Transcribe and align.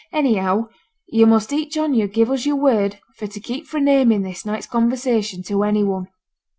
Anyhow 0.11 0.69
yo' 1.09 1.27
must 1.27 1.53
each 1.53 1.77
on 1.77 1.93
yo' 1.93 2.07
give 2.07 2.31
us 2.31 2.43
yo'r 2.47 2.55
word 2.55 2.97
for 3.17 3.27
to 3.27 3.39
keep 3.39 3.67
fra' 3.67 3.79
naming 3.79 4.23
this 4.23 4.47
night's 4.47 4.65
conversation 4.65 5.43
to 5.43 5.61
any 5.61 5.83
one. 5.83 6.07